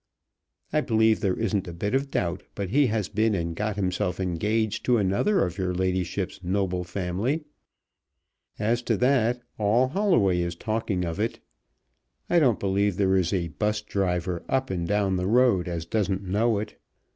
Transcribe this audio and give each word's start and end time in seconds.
I 0.73 0.81
believe 0.81 1.19
there 1.19 1.37
isn't 1.39 1.67
a 1.67 1.73
bit 1.73 1.93
of 1.93 2.09
doubt 2.09 2.41
but 2.55 2.71
he 2.71 2.87
has 2.87 3.07
been 3.07 3.35
and 3.35 3.55
got 3.55 3.75
himself 3.75 4.19
engaged 4.19 4.83
to 4.85 4.97
another 4.97 5.45
of 5.45 5.59
your 5.59 5.75
ladyship's 5.75 6.43
noble 6.43 6.83
family. 6.83 7.43
As 8.57 8.81
to 8.81 8.97
that, 8.97 9.43
all 9.59 9.89
Holloway 9.89 10.39
is 10.41 10.55
talking 10.55 11.05
of 11.05 11.19
it. 11.19 11.39
I 12.31 12.39
don't 12.39 12.59
believe 12.59 12.97
there 12.97 13.15
is 13.15 13.31
a 13.31 13.49
'bus 13.49 13.83
driver 13.83 14.41
up 14.49 14.71
and 14.71 14.87
down 14.87 15.17
the 15.17 15.27
road 15.27 15.67
as 15.67 15.85
doesn't 15.85 16.23
know 16.23 16.57
it. 16.57 16.79